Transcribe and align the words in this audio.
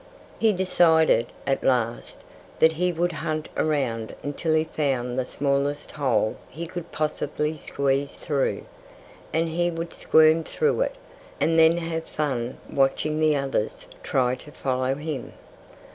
He 0.39 0.51
decided, 0.51 1.27
at 1.45 1.63
last, 1.63 2.21
that 2.57 2.71
he 2.71 2.91
would 2.91 3.11
hunt 3.11 3.49
around 3.55 4.15
until 4.23 4.55
he 4.55 4.63
found 4.63 5.19
the 5.19 5.25
smallest 5.25 5.91
hole 5.91 6.37
he 6.49 6.65
could 6.65 6.91
possibly 6.91 7.55
squeeze 7.55 8.15
through, 8.15 8.65
and 9.31 9.47
he 9.49 9.69
would 9.69 9.93
squirm 9.93 10.43
through 10.43 10.81
it, 10.81 10.95
and 11.39 11.59
then 11.59 11.77
have 11.77 12.05
fun 12.05 12.57
watching 12.67 13.19
the 13.19 13.35
others 13.35 13.85
try 14.01 14.33
to 14.33 14.51
follow 14.51 14.95
him. 14.95 15.33